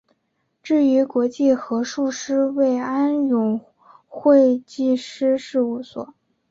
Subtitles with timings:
[0.63, 3.61] 至于国际核数师为安永
[4.07, 6.15] 会计师事务所。